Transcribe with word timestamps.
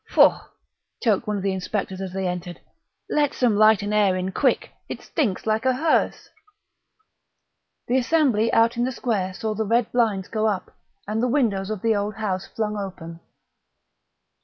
"Faugh!"... 0.09 0.49
choked 0.99 1.27
one 1.27 1.37
of 1.37 1.43
the 1.43 1.53
inspectors 1.53 2.01
as 2.01 2.11
they 2.11 2.25
entered. 2.27 2.59
"Let 3.07 3.35
some 3.35 3.55
light 3.55 3.83
and 3.83 3.93
air 3.93 4.15
in, 4.15 4.31
quick. 4.31 4.71
It 4.89 4.99
stinks 5.03 5.45
like 5.45 5.63
a 5.63 5.73
hearse" 5.75 6.31
The 7.87 7.99
assembly 7.99 8.51
out 8.51 8.77
in 8.77 8.83
the 8.83 8.91
square 8.91 9.31
saw 9.35 9.53
the 9.53 9.63
red 9.63 9.91
blinds 9.91 10.27
go 10.27 10.47
up 10.47 10.75
and 11.07 11.21
the 11.21 11.27
windows 11.27 11.69
of 11.69 11.83
the 11.83 11.95
old 11.95 12.15
house 12.15 12.47
flung 12.47 12.77
open. 12.77 13.19